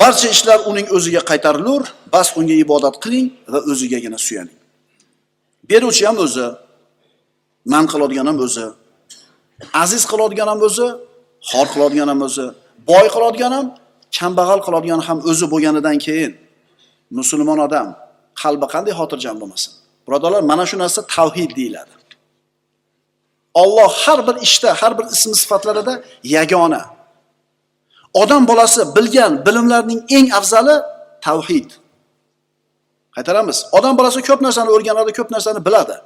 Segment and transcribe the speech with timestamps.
[0.00, 1.82] barcha ishlar uning o'ziga qaytarilur
[2.14, 4.58] bas unga ibodat qiling va o'zigagina suyaning.
[5.70, 6.46] Beruvchi ham o'zi
[7.72, 8.66] man qiladigan ham o'zi
[9.82, 10.88] aziz qiladigan ham o'zi
[11.50, 12.46] xor qiladigan ham o'zi
[12.90, 13.66] boy qiladigan ham
[14.18, 16.32] kambag'al qiladigan ham o'zi bo'lganidan keyin
[17.18, 17.88] musulmon odam
[18.42, 19.72] qalbi qanday xotirjam bo'lmasin.
[20.06, 21.92] Birodarlar mana shu narsa tavhid deyiladi.
[23.62, 25.94] Olloh har bir ishda har bir ism sifatlarida
[26.36, 26.82] yagona
[28.14, 30.74] odam bolasi bilgan bilimlarning eng afzali
[31.26, 31.68] tavhid.
[33.16, 33.58] Qaytaramiz.
[33.76, 35.96] Odam bolasi ko'p narsani o'rganadi ko'p narsani biladi.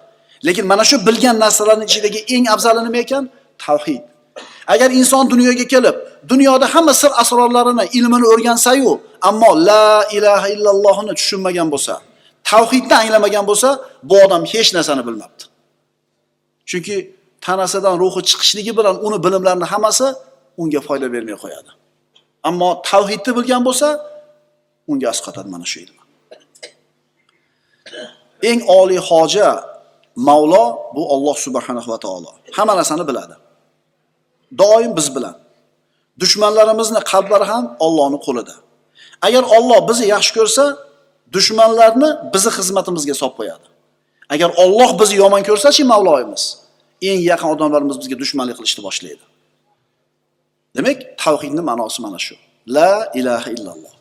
[0.47, 3.25] Lekin mana shu bilgan narsalarni ichidagi eng afzali nima ekan?
[3.67, 4.03] Tavhid.
[4.73, 5.97] Agar inson dunyoga kelib
[6.33, 8.93] dunyoda hamma sir asrorlarini ilmini o'rgansayu
[9.29, 11.95] ammo la ilaha illallohni tushunmagan bo'lsa
[12.51, 13.69] tavhidni anglamagan bo'lsa
[14.09, 15.43] bu odam hech narsani bilmabdi.
[16.71, 16.97] Chunki
[17.47, 20.07] tanasidan ruhi chiqishligi bilan uni bilimlarini hammasi
[20.61, 21.71] unga foyda bermay qo'yadi.
[22.49, 23.89] Ammo tavhidni bilgan bo'lsa
[24.91, 25.97] unga asqatadi mana shu ilm.
[28.51, 29.49] Eng oliy hoja
[30.29, 30.65] mavlo
[30.95, 32.31] bu olloh subhanahu va taolo.
[32.57, 33.35] Hamma narsani biladi.
[34.61, 35.35] Doim biz bilan.
[36.23, 38.55] Dushmanlarimizni qalblari ham Allohning qo'lida.
[39.27, 40.65] Agar Alloh bizni yaxshi ko'rsa
[41.37, 43.67] dushmanlarni bizni xizmatimizga solib qo'yadi.
[44.35, 46.43] Agar Alloh bizni yomon ko'rsachi mavloyimiz
[47.09, 49.25] eng yaqin odamlarimiz bizga dushmanlik qilishni boshlaydi.
[50.76, 52.36] demak tavhidning ma'nosi mana shu
[52.78, 53.94] la ilaha illalloh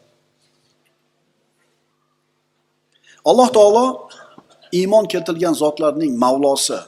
[3.30, 3.84] alloh taolo
[4.80, 6.78] iymon keltirgan zotlarning mavlosi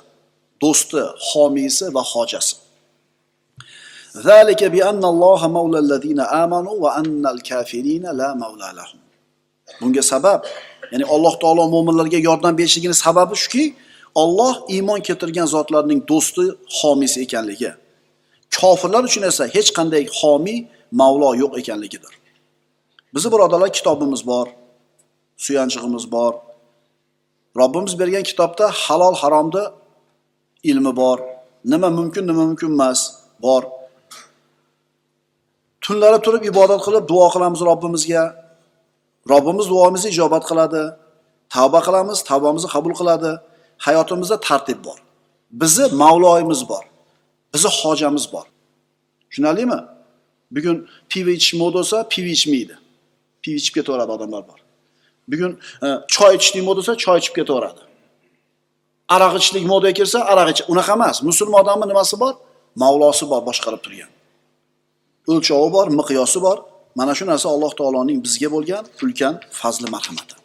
[0.62, 2.56] do'sti homiysi va hojasi
[4.31, 9.00] ذلك بأن الله مولى الذين آمنوا وأن الكافرين لا مولى لهم
[9.81, 10.41] bunga sabab
[10.92, 13.64] ya'ni alloh taolo mo'minlarga yordam berishligini sababi shuki
[14.23, 16.45] olloh iymon keltirgan zotlarning do'sti
[16.78, 17.70] homiysi ekanligi
[18.58, 20.59] Kofirlar uchun esa hech qanday homiy
[21.02, 22.14] mavlo yo'q ekanligidir.
[23.14, 24.47] Bizni birodarlar kitobimiz bor
[25.45, 26.33] suyanchig'imiz bor.
[27.59, 29.64] Robbimiz bergan kitobda halol haromni
[30.64, 31.19] ilmi bor.
[31.72, 33.00] Nima mumkin nima mumkin emas
[33.46, 33.63] bor.
[35.81, 38.24] Tunlari turib ibodat qilib duo qilamiz robbimizga.
[39.31, 40.84] Robbimiz duomizni ijobat qiladi.
[41.56, 43.31] Tavba qilamiz tavbamizni qabul qiladi.
[43.85, 45.00] Hayotimizda tartib bor.
[45.62, 46.84] Bizni mavloyimiz bor.
[47.54, 48.46] Bizni hojamiz bor.
[49.30, 49.80] Tushunarlimi?
[50.52, 50.78] Bugun
[51.10, 52.76] pivo ichish moda bo'lsa pivo ichmaydi.
[53.42, 54.60] Pivo ichib ketaveradi odamlar bor.
[55.32, 55.52] Bugun
[55.86, 57.82] e, choy ichishlik moda bo'lsa choy ichib ketaveradi.
[59.16, 61.18] Aroq ichishlik modaga kirsa aroq ich unaqa emas.
[61.30, 62.34] Musulmon odamni nimasi bor?
[62.82, 64.10] Mavlosi bor boshqarib turgan.
[65.31, 66.58] O'lchovi bor miqyosi bor.
[67.00, 70.36] Mana shu narsa alloh taoloning bizga bo'lgan ulkan fazli marhamati.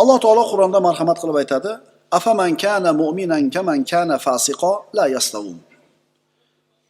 [0.00, 1.72] Alloh taolo qur'onda marhamat qilib aytadi.
[2.16, 5.58] Afaman kana mu'minan kaman kana fasiqo la yastavun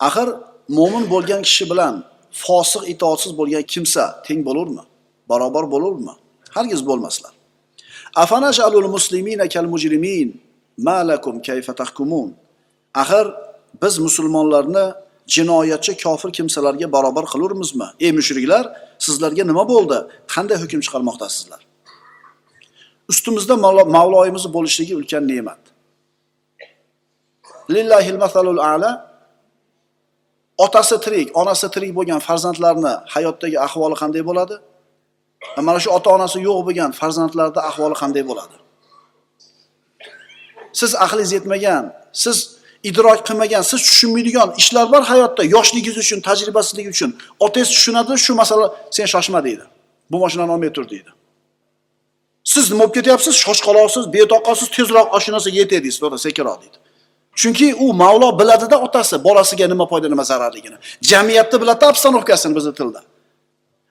[0.09, 0.29] axir
[0.79, 1.95] mo'min bo'lgan kishi bilan
[2.35, 4.83] fosiq itoatsiz bo'lgan kimsa teng bo'lurmi?
[5.31, 6.15] Barobar bo'lurmi?
[6.57, 7.33] Hargiz bo'lmaslar.
[8.25, 10.29] Afanaj'alul muslimina kal mujrimin
[10.87, 12.31] ma lakum kayfa tahkumun?
[13.03, 13.27] Axir
[13.83, 14.87] biz musulmonlarni
[15.35, 17.89] jinoyatchi kofir kimsalarga barobar qilurmizmi?
[18.07, 18.65] Ey mushriklar
[19.05, 19.99] sizlarga nima bo'ldi?
[20.35, 21.61] Qanday hukm chiqarmoqdasizlar?
[23.11, 23.55] Ustimizda
[23.97, 25.63] mavloyimiz bo'lishligi ulkan ne'mat.
[27.75, 28.91] Lillahil masalul a'la
[30.59, 34.57] otasi tirik onasi tirik bo'lgan farzandlarni hayotdagi ahvoli qanday bo'ladi?
[35.67, 38.57] Mana shu ota onasi yo'q bo'lgan farzandlarni ahvoli qanday bo'ladi?
[40.81, 41.85] Siz aqlingiz yetmagan
[42.25, 42.37] siz
[42.91, 47.11] idrok qilmagan siz tushunmaydigan ishlar bor hayotda yoshligingiz uchun tajribasizlik uchun.
[47.45, 48.67] Otangiz tushunadi shu masala
[48.97, 49.65] sen shoshma deydi.
[50.11, 51.11] Bu mashinani olmay tur deydi.
[52.53, 53.35] Siz nima bo'lib ketyapsiz?
[53.45, 56.79] Shoshqaloqsiz betoqatsiz tezroq shu narsaga yetay deysiz to'g'ri sekinroq deydi.
[57.41, 59.25] Chunki u mavlo biladida otasi.
[59.25, 60.77] Bolasiga nima foyda nima zararligini.
[61.11, 63.01] Jamiyatni biladida обстановкасini bizni tilda.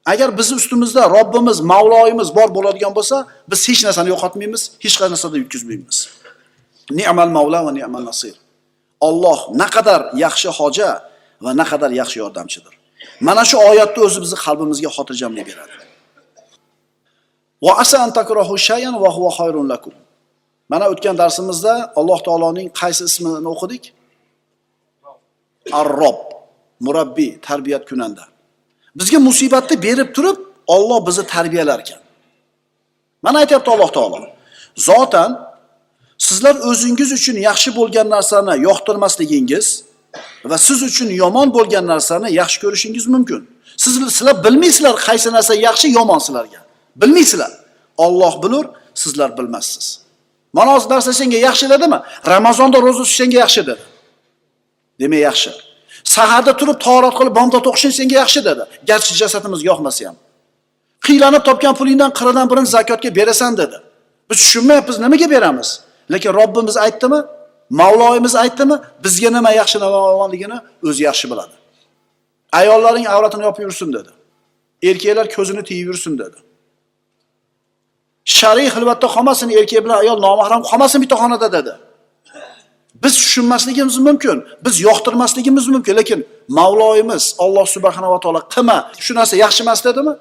[0.06, 3.18] Agar bizni ustimizda robbimiz mavloyimiz bor bo'ladigan bo'lsa
[3.52, 5.98] biz hech narsani yo'qotmaymiz hech qanday narsada yutkazmaymiz.
[7.00, 8.36] Ni'mal mavla va ni'mal nasir.
[9.08, 10.90] Olloh naqadar yaxshi hoja
[11.44, 12.74] va naqadar yaxshi yordamchidir.
[13.28, 15.76] Mana shu oyatni o'zi bizni qalbimizga xotirjamlik beradi.
[17.66, 19.94] Va asa an takrahu shay'an va huwa khayrun lakum.
[20.72, 23.84] Mana o'tgan darsimizda alloh taoloning qaysi ismini o'qidik?
[25.82, 26.20] Ar-rob
[26.86, 28.24] murabbiy tarbiyat kunanda.
[29.00, 30.38] Bizga musibatni berib turib
[30.68, 32.00] Alloh bizni tarbiyalar ekan
[33.24, 34.20] mana aytyapti alloh taolo
[34.76, 35.32] zotan
[36.18, 39.84] sizlar o'zingiz uchun yaxshi bo'lgan narsani yoqtirmasligingiz
[40.50, 43.42] va siz uchun yomon bo'lgan narsani yaxshi ko'rishingiz mumkin.
[43.84, 46.60] Siz sizlar bilmaysizlar qaysi narsa yaxshi yomon sizlarga.
[46.96, 47.52] Bilmaysizlar
[47.98, 50.00] Alloh bilur sizlar bilmassiz
[50.54, 53.84] mana hozir narsa senga yaxshi dedimi ramazonda ro'za tutish senga yaxshi dedi
[55.00, 55.52] demak yaxshi
[56.04, 58.64] Saharda turib tahorat qilib bomdod o'qishing senga yaxshi dedi.
[58.90, 60.16] Garchi jasadimizga yoqmasa ham.
[61.06, 63.78] Qiylanib topgan pulingdan qirqdan birini zakotga berasan dedi.
[64.30, 65.70] Biz tushunmayapmiz, nimaga beramiz?
[66.12, 67.20] Lekin Robbimiz aytdimi?
[67.80, 68.76] Mavloyimiz aytdimi?
[69.04, 70.58] Bizga nima yaxshi nima yomonligini
[70.90, 71.56] o'zi yaxshi biladi.
[72.60, 74.12] Ayollaring avratini yopib yursin dedi.
[74.90, 76.38] Erkaklar ko'zini tiyib yursin dedi.
[78.26, 81.74] Shariy xilvatda qolmasin, erkak bilan ayol nomahram qolmasin bitta xonada dedi.
[83.04, 89.36] Biz tushunmasligimiz mumkin, biz yoqtirmasligimiz mumkin, lekin Mavloyimiz Alloh subhanahu va taolo qilma, shu narsa
[89.44, 90.14] yaxshi emas dedimi?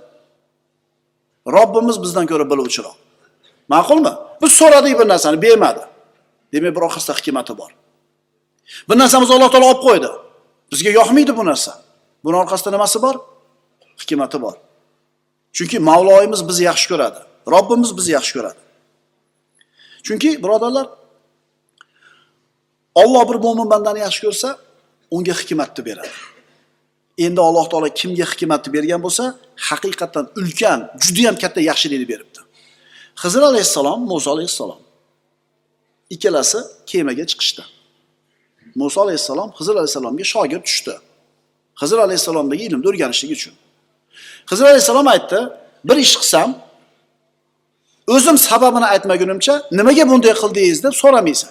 [1.57, 2.97] Robbimiz bizdan ko'ra biluvchiroq.
[3.73, 4.13] Ma'qulmi?
[4.43, 5.83] Biz so'radik bir narsani, bermadi.
[6.53, 7.71] Demak, bir orqasida hikmati bor.
[8.89, 10.11] Bir narsamiz Alloh taolo olib qo'ydi.
[10.73, 11.73] Bizga yoqmaydi bu narsa.
[12.25, 13.15] buni orqasida nimasi bor?
[14.01, 14.55] Hikmati bor.
[15.53, 17.21] Chunki Mavloyimiz bizni yaxshi ko'radi.
[17.51, 18.61] Robbimiz bizni yaxshi ko'radi.
[20.03, 20.87] Chunki birodarlar,
[22.95, 24.59] Alloh bir mo'min bandani yaxshi ko'rsa,
[25.11, 26.09] unga hikmatni beradi.
[27.19, 29.25] Endi Alloh taolo kimga hikmatni bergan bo'lsa,
[29.69, 32.41] haqiqatan ulkan, juda ham katta yaxshilikni beribdi.
[33.23, 34.81] hizr alayhissalom, muso alayhissalom
[36.15, 37.63] ikkalasi kemaga chiqishdi.
[38.75, 40.95] muso alayhissalom hizr alayhissalomga shogird tushdi.
[41.83, 43.55] hizr alayhissalomdagi ilmni o'rganishlik uchun.
[44.51, 45.39] hizr alayhissalom aytdi,
[45.89, 46.49] bir ish qilsam,
[48.07, 51.51] o'zim sababini aytmagunimcha nimaga bunday qildingiz deb so'ramaysan.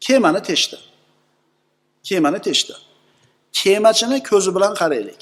[0.00, 0.76] Kemani teshdi.
[2.08, 2.74] Kemani teshdi.
[3.52, 5.20] Kemachini ko'zi bilan qaraylik.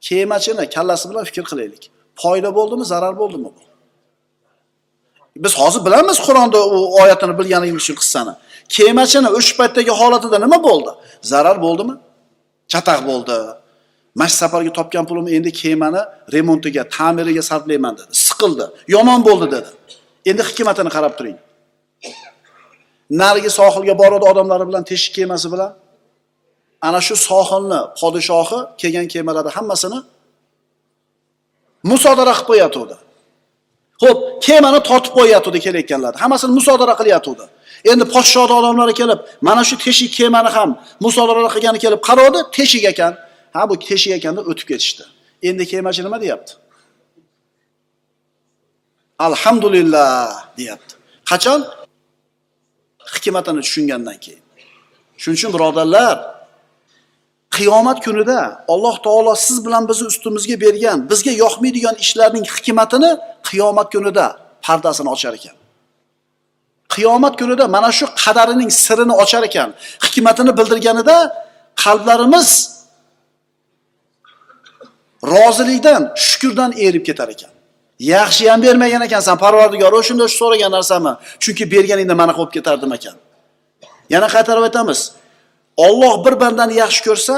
[0.00, 1.82] Kemachini kallasi bilan fikr qilaylik.
[2.22, 3.62] Foyda bo'ldimi, zarar bo'ldimi bu?
[5.36, 8.32] Biz hozir bilamiz Qur'onda u oyatini bilganligimiz uchun qissani.
[8.76, 10.90] Kemachini o'sha paytdagi holatida nima bo'ldi?
[11.32, 11.94] Zarar bo'ldimi?
[12.72, 13.36] Chataq bo'ldi.
[14.18, 16.02] Mana shu safargi topgan pulimni endi kemani
[16.34, 18.12] remontiga, ta'miriga sarflayman dedi.
[18.26, 18.66] Siqildi.
[18.94, 19.70] Yomon bo'ldi dedi.
[20.30, 21.38] Endi hikmatini qarab turing.
[23.10, 25.72] narigi sohilga boradi odamlari bilan teshik kemasi bilan
[26.88, 29.98] ana shu sohilni podshohi kelgan kemalarni hammasini
[31.90, 32.96] musodara qilib qo'yatuvdi
[34.02, 37.44] ho'p kemani tortib qo'yatuvdi kelayotganlarni hammasini musodara qilyatuvdi
[37.90, 39.18] endi podshohni odamlari kelib
[39.48, 40.70] mana shu teshik kemani ham
[41.04, 43.12] musodara qilgani kelib qaradi teshik ekan
[43.54, 45.04] ha bu teshik ekan deb o'tib ketishdi.
[45.48, 46.52] Endi kemachi nima deyapti?
[49.26, 50.12] Alhamdulillah
[50.58, 50.94] deyapti.
[51.30, 51.60] Qachon?
[53.14, 54.42] Hikmatini tushungandan keyin.
[55.22, 56.16] Shuning uchun birodarlar,
[57.56, 63.10] qiyomat kunida Alloh taolo siz bilan bizni ustimizga bergan, bizga yoqmaydigan ishlarning hikmatini
[63.48, 64.26] qiyomat kunida
[64.66, 65.56] pardasini ochar ekan.
[66.94, 69.70] Qiyomat kunida mana shu qadarining sirini ochar ekan,
[70.04, 71.16] hikmatini bildirganida
[71.82, 72.48] qalblarimiz
[75.24, 77.50] rozilikdan, shukurdan erib ketar ekan.
[77.98, 81.12] Yaxshi ham bermagan ekansan, Parvardigor, shunda shu so'ragan narsami?
[81.42, 83.16] Chunki berganingda mana qolib ketardim ekan.
[84.10, 85.00] Yana qaytarib aytamiz.
[85.86, 87.34] Alloh bir bandani yaxshi ko'rsa,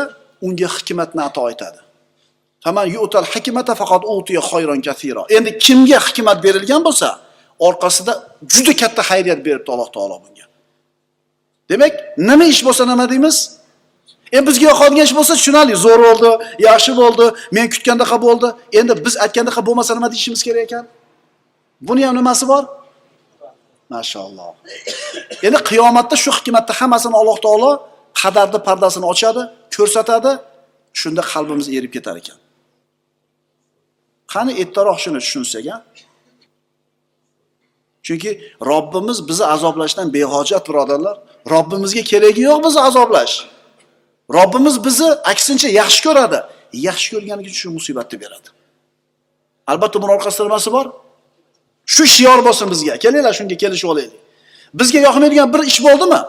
[0.46, 1.80] unga hikmatni ato etadi.
[3.34, 4.78] Hikmata faqat utiya khayron.
[5.36, 7.08] Endi kimga hikmat berilgan bo'lsa,
[7.66, 8.12] orqasida
[8.52, 10.44] juda katta xayriyat beribdi Alloh taolo bunga.
[11.70, 11.94] Demak,
[12.28, 13.59] nima ish bo'lsa nima deymiz?
[14.32, 16.30] Endi bizga yoqadigan ish bo'lsa tushunali, zo'r bo'ldi,
[16.68, 18.48] yaxshi bo'ldi, men kutgandaqa bo'ldi.
[18.78, 20.84] Endi biz aytgandaqa bo'lmasa nima deyishimiz kerak ekan?
[21.88, 22.64] Buni ham nimasi bor?
[23.94, 24.52] Mashalloh.
[25.46, 27.70] Endi qiyomatda shu hikmatni hammasini Alloh taolo
[28.20, 29.42] qadarni pardasini ochadi,
[29.76, 30.32] ko'rsatadi,
[31.00, 32.38] shunda qalbimiz erib ketar ekan.
[34.32, 35.76] Qani ertaroq shuni tushunsak, a?
[38.06, 38.30] Chunki
[38.70, 41.16] Robbimiz bizni azoblashdan behojat birodarlar.
[41.54, 43.34] Robbimizga keragi yo'q bizni azoblash.
[44.36, 46.38] Robbimiz bizni aksincha yaxshi ko'radi.
[46.88, 48.48] Yaxshi ko'rgani uchun shu musibatni beradi.
[49.70, 50.86] Albatta buning orqasida nimasi bor?
[51.94, 52.94] Shu shior bo'lsin bizga.
[53.04, 54.14] Kelinglar shunga kelishib olaylik.
[54.80, 56.20] Bizga yoqmaydigan bir ish bo'ldimi?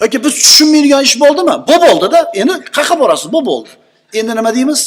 [0.00, 1.54] yoki biz tushunmaydigan ish bo'ldimi?
[1.68, 3.32] Bu bo'ldida, endi qayerga borasiz?
[3.32, 3.70] Bu bo'ldi.
[4.18, 4.80] Endi nima deymiz?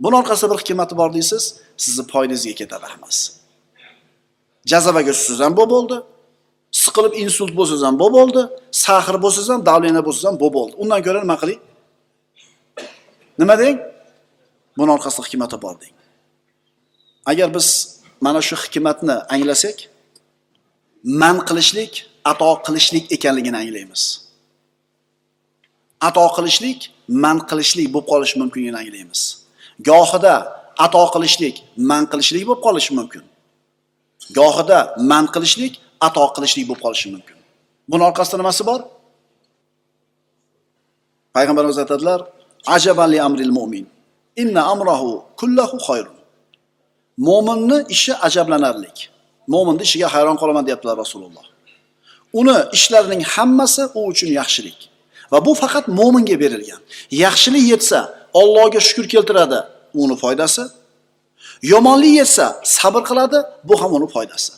[0.00, 1.42] Buning orqasida bir hikmati bor deysiz,
[1.84, 3.32] sizni poyingizga ketadi hammasi.
[4.70, 5.96] Jazavaga tushsiz ham bu bo'ldi.
[6.82, 8.42] Siqilib insult bo'lsangiz ham bu bo'ldi.
[8.84, 10.74] Sahr bo'lsangiz ham, davlena bo'lsangiz ham bu bo'ldi.
[10.82, 11.60] Undan ko'ra nima qiling?
[13.40, 13.76] Nima deng?
[14.78, 15.94] Buning orqasida hikmati bor deng.
[17.30, 17.66] Agar biz
[18.24, 19.76] mana shu hikmatni anglasak,
[21.22, 21.92] man qilishlik,
[22.30, 24.02] ato qilishlik ekanligini anglaymiz.
[26.08, 26.78] Ato qilishlik,
[27.24, 29.20] man qilishlik bo'lib qolishi mumkinligini anglaymiz.
[29.88, 30.34] Gohida
[30.86, 31.56] ato qilishlik,
[31.90, 33.24] man qilishlik bo'lib qolishi mumkin.
[34.38, 34.78] Gohida
[35.10, 35.74] man qilishlik,
[36.06, 37.36] ato qilishlik bo'lib qolishi mumkin.
[37.90, 38.80] Buni orqasida nimasi bor?
[41.34, 42.20] Payg'ambarimiz aytadilar:
[42.76, 43.86] ajabanli amril mu'min.
[44.42, 45.10] Inna amrahu
[45.40, 46.16] kullahu xoyrun
[47.18, 48.96] Mo'minni ishi ajablanarlik.
[49.52, 51.46] Mo'minni ishiga hayron qolaman deyaptilar Rasululloh.
[52.40, 54.78] Uni ishlarining hammasi u uchun yaxshilik.
[55.32, 56.80] Va bu faqat mo'minga berilgan.
[57.24, 57.98] Yaxshilik yetsa,
[58.40, 59.58] Allohga shukr keltiradi,
[60.02, 60.64] uni foydasi.
[61.72, 63.38] Yomonlik yetsa, sabr qiladi,
[63.68, 64.52] bu ham uni foydasi.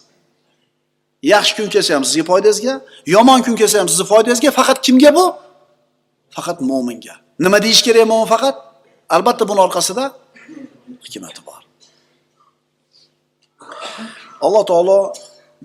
[1.23, 2.75] Yaxshi kun kelsa ham sizga foydangizga,
[3.07, 5.25] yomon kun kelsa ham sizga foydangizga, faqat kimga bu?
[6.37, 7.15] Faqat mo'minga.
[7.45, 8.57] Nima deyish kerak mo'min faqat?
[9.15, 10.05] Albatta buning orqasida
[11.05, 11.61] hikmati bor.
[14.47, 14.99] Alloh taolo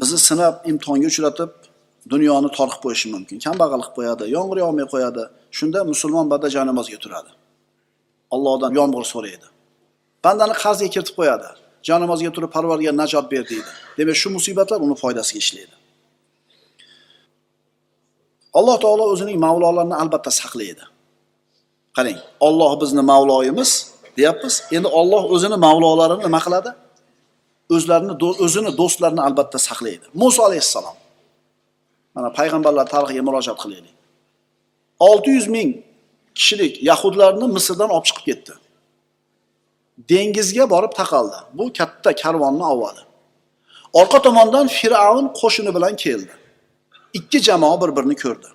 [0.02, 1.52] bizni sinab, imtihonga uchratib,
[2.14, 3.38] dunyoni tor qilib qo'yishi mumkin.
[3.46, 5.24] Kambag'al qilib qo'yadi, yomg'ir yog'may qo'yadi.
[5.58, 7.32] Shunda musulmon banda janamozga turadi.
[8.36, 9.48] Allohdan yomg'ir so'raydi.
[10.26, 11.50] Bandani qarzga kiritib qo'yadi.
[11.88, 13.72] Janamozga turib Parvarga najot ber deydi.
[13.98, 15.76] Demak, shu musibatlar uni foydasiga ishlaydi.
[18.60, 20.84] Alloh taolo o'zining mavlolarini albatta saqlaydi.
[21.98, 23.72] Qarang, Alloh bizni mavloyimiz
[24.18, 24.56] deyapmiz.
[24.76, 26.72] Endi Alloh o'zini mavlolarini nima qiladi?
[27.76, 28.14] O'zlarini
[28.46, 30.06] o'zini do'stlarini albatta saqlaydi.
[30.22, 30.98] Musa alayhissalom
[32.16, 33.96] Mana payg'ambarlar tarixiga murojaat qilaylik.
[35.00, 35.70] 600 ming
[36.38, 38.54] kishilik yahudlarni Misrdan olib chiqib ketdi.
[40.10, 41.38] Dengizga borib taqaldi.
[41.54, 43.04] Bu katta karvonni avvali.
[43.94, 46.34] Orqa tomondan Fir'avn qo'shini bilan keldi.
[47.18, 48.50] Ikki jamoa bir-birini ko'rdi.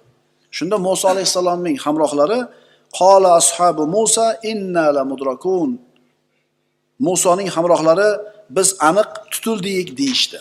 [0.56, 2.40] Shunda Musa alayhisalomning hamrohlari
[2.98, 5.70] qola ashabi Musa inna la mudrakun.
[7.06, 8.10] Musoning hamrohlari
[8.56, 10.38] biz aniq tutildik deyishdi.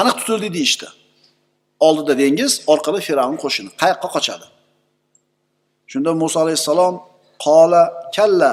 [0.00, 0.86] Aniq tutildik deyishdi.
[1.80, 3.70] oldida dengiz, orqada Firavn qo'shini.
[3.80, 4.46] Qayoqqa qochadi?
[5.90, 6.94] Shunda Musa alayhissalom
[7.44, 7.82] qola
[8.16, 8.52] kalla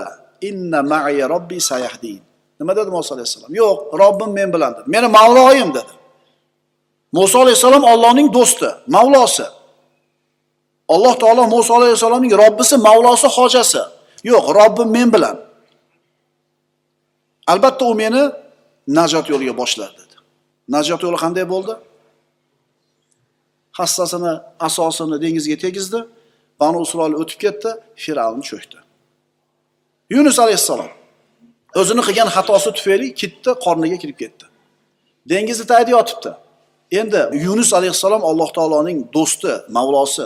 [0.49, 2.21] inna ma'iya robbi sayahdin.
[2.59, 3.51] Nima dedi muso alayhissalom?
[3.61, 4.87] Yo'q, Robbim men bilan dedi.
[4.87, 5.93] Meni Mavloyim dedi.
[7.11, 9.47] muso alayhissalom Allohning do'sti, Mavlosi.
[10.93, 13.81] Alloh taolo muso alayhissalomning Robbisi, Mavlosi, hojasi.
[14.23, 15.35] Yo'q, Robbim men bilan.
[17.47, 18.23] Albatta u meni
[18.97, 20.15] najot yo'liga boshladi dedi.
[20.75, 21.73] Najot yo'li qanday bo'ldi?
[23.71, 25.99] hassasini asosini dengizga tegizdi
[26.59, 27.69] banu isroil o'tib ketdi
[28.03, 28.77] fir'avn cho'kdi
[30.13, 30.91] yunus alayhissalom
[31.79, 34.45] o'zini qilgan xatosi tufayli kitni qorniga kirib ketdi
[35.31, 36.31] dengizni tagida yotibdi
[36.99, 40.25] endi yunus alayhissalom alloh taoloning do'sti mavlosi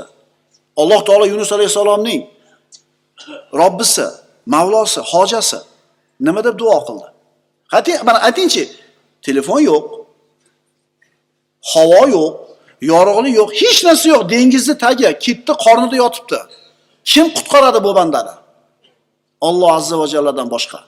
[0.82, 2.22] alloh taolo yunus alayhissalomning
[3.62, 4.06] robbisi
[4.56, 5.60] mavlosi hojasi
[6.26, 8.64] nima deb duo qildi mana aytingchi
[9.26, 9.86] telefon yo'q
[11.74, 12.34] havo yo'q
[12.82, 14.30] yorug'lik yo'q, hech narsa yo'q.
[14.30, 16.40] Dengizni tagi, kitni qornida yotibdi.
[17.12, 18.34] Kim qutqaradi bu bandani?
[19.48, 20.80] Alloh azza va jalladan boshqa.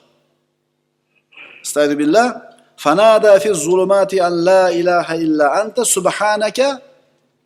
[1.64, 2.24] Astagfiru.
[2.84, 6.68] Fanada fi zulumati an la ilaha illa anta subhanaka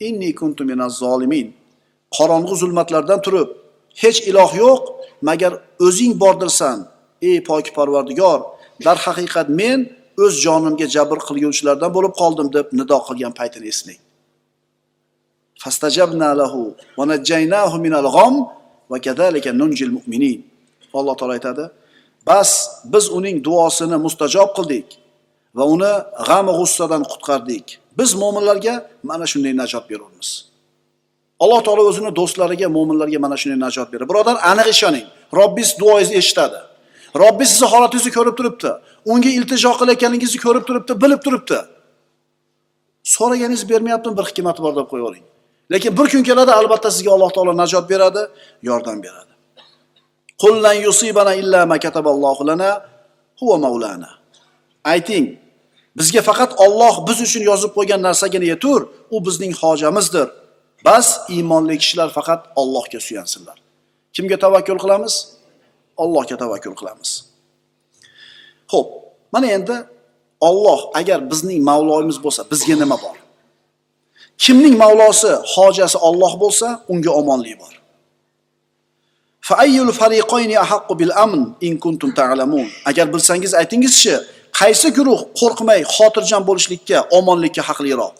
[0.08, 1.46] inni kuntu minaz zolimin.
[2.16, 3.48] Qorong'u zulmatlardan turib,
[4.02, 4.82] hech iloh yo'q
[5.28, 5.52] magar
[5.86, 6.78] o'zing bordirsan,
[7.28, 8.40] ey pok Parvardigor.
[8.86, 9.78] darhaqiqat men
[10.24, 14.00] o'z jonimga jabr qilguvchilardan bo'lib qoldim deb nido qilgan paytini eslang.
[15.62, 16.62] fastajabna lahu
[16.98, 18.34] va najjaynahu minal g'am
[18.90, 20.40] va kadalika nunjil mu'minin.
[20.94, 21.64] Alloh taolo aytadi,
[22.26, 22.50] bas
[22.92, 24.86] biz uning duosini mustajob qildik
[25.56, 25.92] va uni
[26.28, 27.66] g'am g'ussadan qutqardik.
[27.98, 28.74] Biz mo'minlarga
[29.10, 30.28] mana shunday najot beramiz.
[31.42, 34.08] Alloh taolo o'zini do'stlariga, mo'minlarga mana shunday najot beradi.
[34.12, 35.06] Birodar, aniq ishoning.
[35.38, 36.60] Robbingiz duoingizni eshitadi.
[37.22, 38.70] Robbi sizni holatingizni ko'rib turibdi.
[39.12, 41.58] Unga iltijo qilayotganingizni ko'rib turibdi, bilib turibdi.
[43.14, 45.24] So'raganingizni bermayaptimi, bir hikmati bor deb qo'yavering.
[45.72, 48.22] Lekin bir kun keladi, albatta sizga Alloh taolo najot beradi,
[48.68, 49.31] yordam beradi.
[50.42, 52.70] Qul lan yusibana illa ma kataballohu lana
[53.40, 54.10] huwa maulana.
[54.92, 55.38] Ayting,
[55.98, 58.80] bizga faqat Alloh biz uchun yozib qo'ygan narsagina yetur,
[59.14, 60.28] u bizning hojamizdir.
[60.86, 63.58] Bas iymonli kishilar faqat Allohga suyansinlar.
[64.14, 65.14] Kimga tavakkul qilamiz?
[66.02, 67.10] Allohga tavakkul qilamiz.
[68.72, 68.88] Xo'p,
[69.32, 69.76] mana endi
[70.48, 73.16] Alloh agar bizning Mavloyimiz bo'lsa, bizga nima bor?
[74.42, 77.81] Kimning Mavlosi, hojasi Alloh bo'lsa, unga omonlik bor.
[82.90, 84.14] Agar bilsangiz aytingizchi,
[84.60, 88.14] qaysi guruh qo'rqmay, xotirjam bo'lishlikka, omonlikka haqliroq?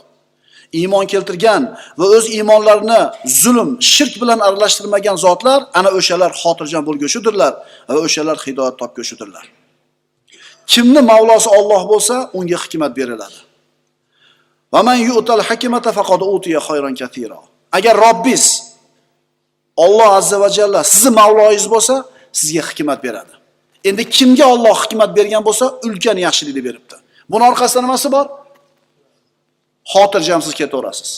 [0.80, 1.62] Iymon keltirgan
[1.98, 3.00] va o'z iymonlarini
[3.42, 7.52] zulm, shirk bilan aralashtirmagan zotlar ana o'shalar xotirjam bo'lgushidirlar
[7.88, 9.44] va o'shalar hidoyat topgushidirlar.
[10.72, 13.38] Kimni Mavlosi Alloh bo'lsa, unga hikmat beriladi.
[14.72, 14.96] Va man
[19.76, 21.94] Alloh azza va jalla sizni Mavloyingiz bo'lsa,
[22.32, 23.32] sizga hikmat beradi.
[23.84, 26.96] Endi kimga Alloh hikmat bergan bo'lsa, ulkan yaxshilikni beribdi.
[27.30, 28.26] Buning orqasida nimasi bor?
[29.92, 31.10] Xotirjamsiz ketaverasiz.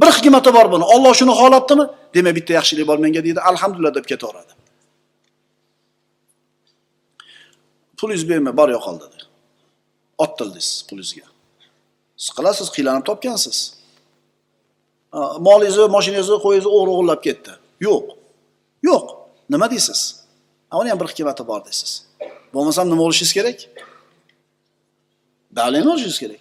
[0.00, 0.84] Bir hikmati bor buni.
[0.94, 1.84] Alloh shuni xohlabdimi?
[2.14, 4.52] Demak, bitta yaxshilik bor menga deydi, alhamdulillah deb ketaveradi.
[7.98, 9.18] Pulingiz berma, bor yo'qol dedi.
[10.24, 11.26] Otdildingiz pulingizga.
[12.22, 13.58] Siz qilasiz, qiylanib topgansiz.
[15.48, 18.04] molingizni mashinangizni qo'yingizni o'g'ri o'g'irlab ketdi yo'q.
[18.82, 19.06] Yo'q.
[19.50, 20.24] Nima deysiz?
[20.72, 22.06] Uni ham bir hikmati bor deysiz.
[22.54, 23.58] Bo'lmasam nima bo'lishingiz kerak?
[25.56, 26.40] Davleniya olishingiz kerak.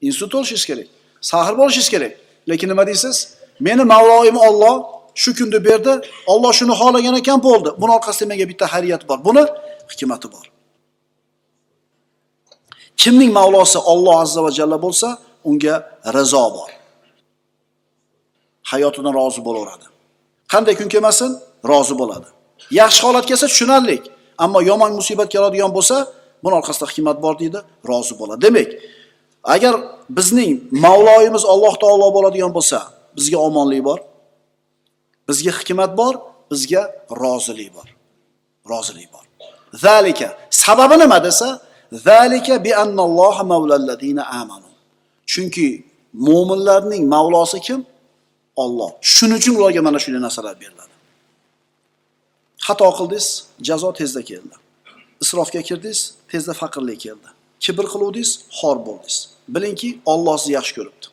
[0.00, 0.86] Institut olishingiz kerak.
[1.20, 2.12] Sahr bo'lishingiz kerak.
[2.48, 3.36] Lekin nima deysiz?
[3.60, 4.76] Meni mavloyim olloh
[5.14, 5.92] shu kunni berdi.
[6.26, 7.70] Olloh shuni xohlagan ekan bo'ldi.
[7.80, 9.18] Buni orqasida menga bitta xayriyat bor.
[9.24, 9.44] Buni
[9.90, 10.46] hikmati bor.
[12.96, 15.08] Kimning mavlosi Alloh azza va jalla bo'lsa
[15.44, 15.74] unga
[16.16, 16.70] rizo bor.
[18.70, 19.86] Hayotidan rozi bo'laveradi.
[20.52, 21.30] Qanday kun kelmasin
[21.70, 22.28] rozi bo'ladi.
[22.80, 23.96] Yaxshi holat kelsa tushunarli
[24.44, 25.96] ammo yomon musibat keladigan bo'lsa
[26.44, 27.58] buni orqasida hikmat bor deydi
[27.90, 28.40] rozi bo'ladi.
[28.46, 28.70] Demak
[29.54, 29.74] agar
[30.16, 30.52] bizning
[30.84, 32.78] mavloyimiz alloh taolo bo'ladigan bo'lsa
[33.16, 33.98] bizga omonlik bor
[35.28, 36.14] bizga hikmat bor
[36.50, 36.82] bizga
[37.22, 37.88] rozilik bor.
[38.70, 39.24] Rozilik bor.
[39.84, 40.28] Zalika.
[40.50, 41.48] Sababi nima desa
[41.92, 44.70] zalika bi annalloha mavlalladina amanu.
[45.32, 45.68] Chunki
[46.26, 47.80] mo'minlarning mavlosi kim?
[48.64, 50.94] Alloh shuning uchun ularga mana shunday narsalar beriladi
[52.66, 53.28] xato qildingiz
[53.68, 54.54] jazo tezda keldi
[55.24, 56.00] isrofga kirdingiz
[56.32, 57.28] tezda faqirlik keldi
[57.64, 59.16] kibr qiluvdingiz xor bo'ldingiz
[59.54, 61.06] bilingki Alloh sizni yaxshi ko'ribdi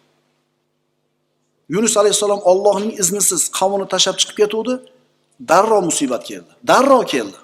[1.69, 4.73] Yunus alayhissalom Allohning iznisiz qavmini tashlab chiqib ketuvdi,
[5.49, 6.51] darrov musibat keldi.
[6.67, 7.39] Darrov keldi.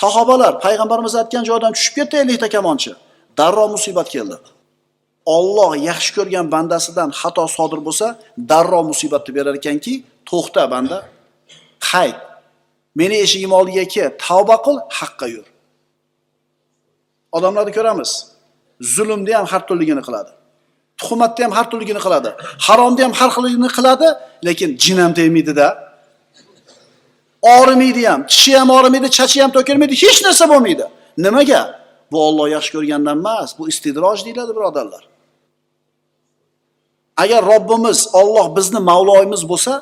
[0.00, 2.92] Sahobalar payg'ambarimiz aytgan joydan tushib ketdi 50 ta kamonchi.
[3.38, 4.36] Darrov musibat keldi.
[5.26, 8.06] Alloh yaxshi ko'rgan bandasidan xato sodir bo'lsa,
[8.50, 9.94] darrov musibatni berar ekanki,
[10.30, 10.98] to'xta banda,
[11.90, 12.18] qayt.
[13.00, 15.46] Meni eshigim oldiga kel, tavba qil, haqqa yur.
[17.36, 18.10] Odamlarni ko'ramiz.
[18.94, 20.32] Zulmni ham har turligini qiladi.
[20.98, 22.30] Tuhmatni ham har turligini qiladi
[22.66, 24.08] haromni ham har xilligini qiladi
[24.46, 25.66] lekin jin ham tegmaydida
[27.56, 30.84] orimaydi ham tishi ham orimaydi chachi ham to'kilmaydi hech narsa bo'lmaydi
[31.26, 31.60] nimaga
[32.12, 35.02] bu Alloh yaxshi ko'rgandan emas bu istidroj deyiladi birodarlar
[37.22, 39.72] agar robbimiz Alloh bizni mavloyimiz bo'lsa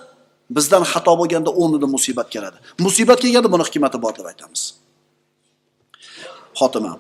[0.57, 4.63] bizdan xato bo'lganda o'rnida musibat keladi musibat kelganda buni hikmati bor deb aytamiz
[6.61, 6.93] xotima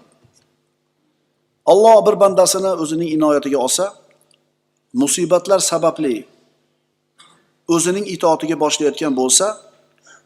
[1.72, 3.84] Alloh bir bandasini o'zining inoyatiga olsa
[5.02, 6.16] musibatlar sababli
[7.68, 9.46] o'zining itoatiga boshlayotgan bo'lsa,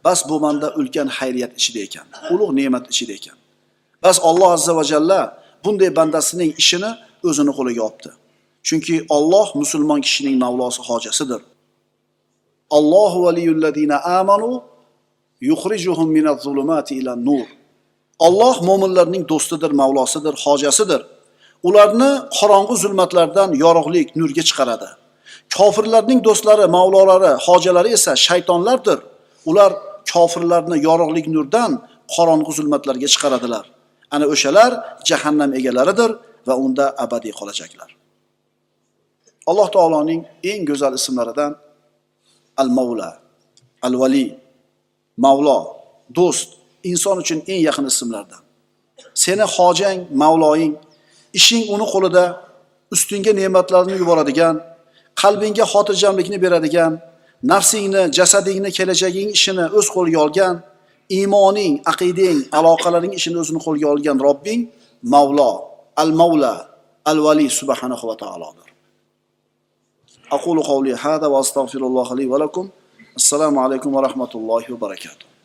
[0.05, 3.37] bas bu banda ulkan xayriyat ichida ekan, ulug' ne'mat ichida ekan.
[4.03, 5.21] Bas Alloh azza va jalla
[5.65, 6.91] bunday bandasining ishini
[7.29, 8.11] o'zini qo'liga olibdi.
[8.67, 11.41] Chunki Alloh musulmon kishining mavlosi hojasidir.
[12.79, 14.51] Allohu valiyul ladina amanu
[15.51, 17.47] yukhrijuhum minaz zulumati ila nur.
[18.27, 21.03] Alloh mo'minlarning do'stidir, mavlosidir, hojasidir.
[21.69, 24.89] ularni qorong'u zulmatlardan yorug'lik nurga chiqaradi
[25.57, 28.99] kofirlarning do'stlari mavlolari hojalari esa shaytonlardir
[29.51, 29.71] ular
[30.13, 31.73] kofirlarni yorug'lik nurdan
[32.15, 33.65] qorong'u zulmatlarga chiqaradilar
[34.15, 34.71] ana o'shalar
[35.09, 36.11] jahannam egalaridir
[36.49, 37.91] va unda abadiy qolajaklar
[39.51, 41.53] alloh taoloning eng go'zal ismlaridan
[42.63, 43.11] al mavla
[43.87, 44.27] al vali
[45.25, 45.59] mavlo
[46.19, 46.49] do'st
[46.91, 48.43] inson uchun eng yaqin ismlardan.
[49.23, 50.73] Seni hojang mavloying
[51.39, 52.25] ishing uni qo'lida
[52.95, 54.55] ustingga ne'matlarni yuboradigan
[55.23, 56.93] qalbingga xotirjamlikni beradigan
[57.53, 60.55] nafsingni jasadingni kelajaging ishini o'z qo'liga olgan
[61.17, 64.61] iymoning aqidang aloqalaring ishini o'zini qo'lga olgan robbing
[65.15, 65.51] mavlo
[66.03, 66.55] al mavla
[67.11, 68.66] al vali subhanahu va taolodir.
[70.33, 72.69] أقول قولي هذا وأستغفر الله لي ولكم.
[73.17, 75.36] السلام عليكم ورحمة الله وبركاته.